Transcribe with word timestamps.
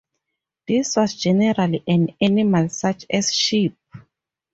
This 0.67 0.95
was 0.95 1.13
generally 1.13 1.83
an 1.85 2.15
animal 2.19 2.69
such 2.69 3.05
as 3.07 3.29
a 3.29 3.33
sheep. 3.33 3.77